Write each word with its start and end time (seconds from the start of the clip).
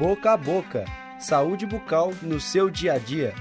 Boca 0.00 0.32
a 0.32 0.36
boca. 0.38 0.86
Saúde 1.18 1.66
bucal 1.66 2.14
no 2.22 2.40
seu 2.40 2.70
dia 2.70 2.94
a 2.94 2.98
dia. 2.98 3.34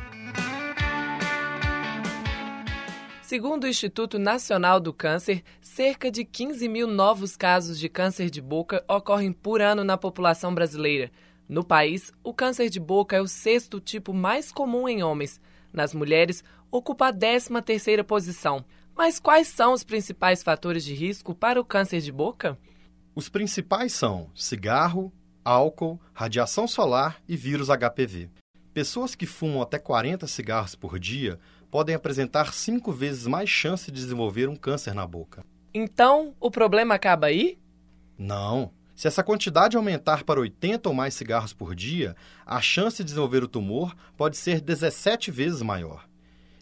Segundo 3.21 3.63
o 3.63 3.67
Instituto 3.67 4.19
Nacional 4.19 4.77
do 4.81 4.91
Câncer, 4.91 5.41
cerca 5.61 6.11
de 6.11 6.25
15 6.25 6.67
mil 6.67 6.85
novos 6.85 7.37
casos 7.37 7.79
de 7.79 7.87
câncer 7.87 8.29
de 8.29 8.41
boca 8.41 8.83
ocorrem 8.89 9.31
por 9.31 9.61
ano 9.61 9.85
na 9.85 9.97
população 9.97 10.53
brasileira. 10.53 11.09
No 11.47 11.63
país, 11.63 12.11
o 12.21 12.33
câncer 12.33 12.69
de 12.69 12.77
boca 12.77 13.15
é 13.15 13.21
o 13.21 13.27
sexto 13.27 13.79
tipo 13.79 14.13
mais 14.13 14.51
comum 14.51 14.89
em 14.89 15.01
homens. 15.01 15.39
Nas 15.71 15.93
mulheres, 15.93 16.43
ocupa 16.69 17.07
a 17.07 17.13
13 17.13 17.49
terceira 17.61 18.03
posição. 18.03 18.65
Mas 18.93 19.17
quais 19.17 19.47
são 19.47 19.71
os 19.71 19.85
principais 19.85 20.43
fatores 20.43 20.83
de 20.83 20.93
risco 20.93 21.33
para 21.33 21.61
o 21.61 21.63
câncer 21.63 22.01
de 22.01 22.11
boca? 22.11 22.59
Os 23.15 23.29
principais 23.29 23.93
são 23.93 24.29
cigarro, 24.35 25.09
álcool, 25.43 25.99
radiação 26.13 26.67
solar 26.67 27.21
e 27.27 27.35
vírus 27.35 27.67
HPV. 27.67 28.29
Pessoas 28.73 29.15
que 29.15 29.25
fumam 29.25 29.61
até 29.61 29.79
40 29.79 30.27
cigarros 30.27 30.75
por 30.75 30.99
dia 30.99 31.39
podem 31.69 31.95
apresentar 31.95 32.53
cinco 32.53 32.91
vezes 32.91 33.27
mais 33.27 33.49
chance 33.49 33.91
de 33.91 33.99
desenvolver 33.99 34.47
um 34.47 34.55
câncer 34.55 34.93
na 34.93 35.05
boca. 35.05 35.43
Então, 35.73 36.33
o 36.39 36.49
problema 36.49 36.95
acaba 36.95 37.27
aí? 37.27 37.57
Não. 38.17 38.71
Se 38.95 39.07
essa 39.07 39.23
quantidade 39.23 39.77
aumentar 39.77 40.23
para 40.23 40.41
80 40.41 40.89
ou 40.89 40.95
mais 40.95 41.13
cigarros 41.13 41.53
por 41.53 41.73
dia, 41.73 42.15
a 42.45 42.59
chance 42.59 42.97
de 42.97 43.05
desenvolver 43.05 43.43
o 43.43 43.47
tumor 43.47 43.95
pode 44.17 44.35
ser 44.35 44.59
17 44.59 45.31
vezes 45.31 45.61
maior. 45.61 46.05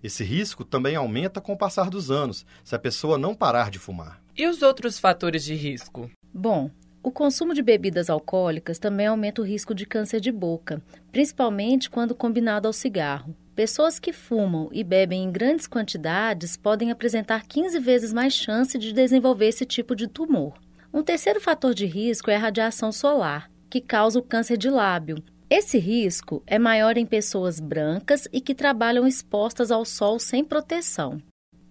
Esse 0.04 0.24
risco 0.24 0.64
também 0.64 0.96
aumenta 0.96 1.42
com 1.42 1.54
o 1.54 1.58
passar 1.58 1.90
dos 1.90 2.12
anos, 2.12 2.46
se 2.64 2.76
a 2.76 2.80
pessoa 2.80 3.18
não 3.18 3.34
parar 3.34 3.72
de 3.72 3.80
fumar. 3.80 4.22
E 4.36 4.48
os 4.48 4.62
outros 4.62 5.00
fatores 5.00 5.44
de 5.44 5.56
risco? 5.56 6.12
Bom, 6.32 6.70
o 7.08 7.12
consumo 7.12 7.54
de 7.54 7.62
bebidas 7.62 8.10
alcoólicas 8.10 8.78
também 8.78 9.08
aumenta 9.08 9.42
o 9.42 9.46
risco 9.46 9.74
de 9.74 9.86
câncer 9.86 10.20
de 10.20 10.30
boca, 10.30 10.82
principalmente 11.10 11.90
quando 11.90 12.14
combinado 12.14 12.68
ao 12.68 12.74
cigarro. 12.74 13.34
Pessoas 13.56 13.98
que 13.98 14.12
fumam 14.12 14.68
e 14.74 14.84
bebem 14.84 15.24
em 15.24 15.32
grandes 15.32 15.68
quantidades 15.68 16.58
podem 16.58 16.92
apresentar 16.92 17.48
15 17.48 17.80
vezes 17.80 18.12
mais 18.12 18.34
chance 18.34 18.78
de 18.78 18.92
desenvolver 18.92 19.48
esse 19.48 19.66
tipo 19.66 19.96
de 19.96 20.06
tumor. 20.06 20.60
Um 20.94 21.02
terceiro 21.02 21.40
fator 21.40 21.74
de 21.74 21.86
risco 21.86 22.30
é 22.30 22.36
a 22.36 22.40
radiação 22.40 22.92
solar, 22.92 23.50
que 23.70 23.80
causa 23.80 24.20
o 24.20 24.24
câncer 24.24 24.58
de 24.58 24.70
lábio. 24.70 25.24
Esse 25.50 25.78
risco 25.78 26.44
é 26.46 26.60
maior 26.60 26.98
em 26.98 27.06
pessoas 27.06 27.62
brancas 27.62 28.28
e 28.34 28.42
que 28.42 28.54
trabalham 28.54 29.08
expostas 29.08 29.72
ao 29.72 29.86
sol 29.86 30.20
sem 30.20 30.44
proteção. 30.44 31.22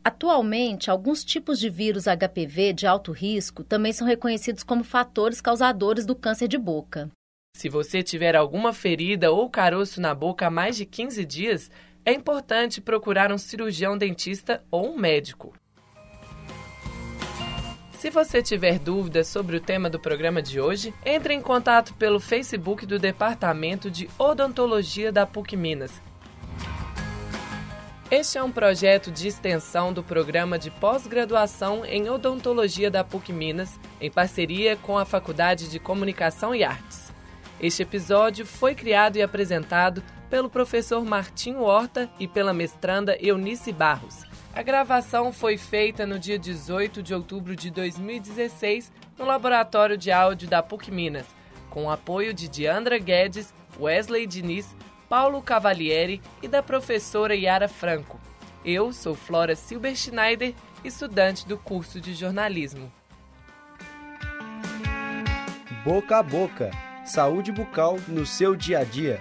Atualmente, 0.06 0.88
alguns 0.88 1.24
tipos 1.24 1.58
de 1.58 1.68
vírus 1.68 2.04
HPV 2.04 2.72
de 2.72 2.86
alto 2.86 3.10
risco 3.10 3.64
também 3.64 3.92
são 3.92 4.06
reconhecidos 4.06 4.62
como 4.62 4.84
fatores 4.84 5.40
causadores 5.40 6.06
do 6.06 6.14
câncer 6.14 6.46
de 6.46 6.56
boca. 6.56 7.10
Se 7.56 7.68
você 7.68 8.04
tiver 8.04 8.36
alguma 8.36 8.72
ferida 8.72 9.32
ou 9.32 9.50
caroço 9.50 10.00
na 10.00 10.14
boca 10.14 10.46
há 10.46 10.50
mais 10.50 10.76
de 10.76 10.86
15 10.86 11.24
dias, 11.24 11.72
é 12.04 12.12
importante 12.12 12.80
procurar 12.80 13.32
um 13.32 13.36
cirurgião 13.36 13.98
dentista 13.98 14.62
ou 14.70 14.94
um 14.94 14.96
médico. 14.96 15.52
Se 17.98 18.08
você 18.08 18.40
tiver 18.40 18.78
dúvidas 18.78 19.26
sobre 19.26 19.56
o 19.56 19.60
tema 19.60 19.90
do 19.90 19.98
programa 19.98 20.40
de 20.40 20.60
hoje, 20.60 20.94
entre 21.04 21.34
em 21.34 21.42
contato 21.42 21.92
pelo 21.94 22.20
Facebook 22.20 22.86
do 22.86 23.00
Departamento 23.00 23.90
de 23.90 24.08
Odontologia 24.16 25.10
da 25.10 25.26
PUC 25.26 25.56
Minas 25.56 26.00
este 28.10 28.38
é 28.38 28.42
um 28.42 28.52
projeto 28.52 29.10
de 29.10 29.26
extensão 29.26 29.92
do 29.92 30.02
programa 30.02 30.58
de 30.58 30.70
pós-graduação 30.70 31.84
em 31.84 32.08
odontologia 32.08 32.88
da 32.88 33.02
PUC 33.02 33.32
Minas, 33.32 33.80
em 34.00 34.10
parceria 34.10 34.76
com 34.76 34.96
a 34.96 35.04
Faculdade 35.04 35.68
de 35.68 35.80
Comunicação 35.80 36.54
e 36.54 36.62
Artes. 36.62 37.12
Este 37.60 37.82
episódio 37.82 38.46
foi 38.46 38.74
criado 38.74 39.16
e 39.16 39.22
apresentado 39.22 40.02
pelo 40.30 40.48
professor 40.48 41.04
Martinho 41.04 41.62
Horta 41.62 42.08
e 42.18 42.28
pela 42.28 42.52
mestranda 42.52 43.16
Eunice 43.20 43.72
Barros. 43.72 44.24
A 44.54 44.62
gravação 44.62 45.32
foi 45.32 45.56
feita 45.56 46.06
no 46.06 46.18
dia 46.18 46.38
18 46.38 47.02
de 47.02 47.12
outubro 47.12 47.56
de 47.56 47.70
2016 47.70 48.92
no 49.18 49.24
Laboratório 49.24 49.98
de 49.98 50.12
Áudio 50.12 50.48
da 50.48 50.62
PUC 50.62 50.92
Minas, 50.92 51.26
com 51.70 51.86
o 51.86 51.90
apoio 51.90 52.32
de 52.32 52.48
Diandra 52.48 52.98
Guedes, 52.98 53.52
Wesley 53.78 54.26
Diniz, 54.26 54.74
Paulo 55.08 55.40
Cavalieri 55.40 56.20
e 56.42 56.48
da 56.48 56.62
professora 56.62 57.34
Yara 57.34 57.68
Franco. 57.68 58.20
Eu 58.64 58.92
sou 58.92 59.14
Flora 59.14 59.54
Silber 59.54 59.94
Schneider, 59.94 60.52
estudante 60.84 61.46
do 61.46 61.56
curso 61.56 62.00
de 62.00 62.12
jornalismo. 62.14 62.92
Boca 65.84 66.18
a 66.18 66.22
boca. 66.22 66.70
Saúde 67.04 67.52
bucal 67.52 67.96
no 68.08 68.26
seu 68.26 68.56
dia 68.56 68.80
a 68.80 68.84
dia. 68.84 69.20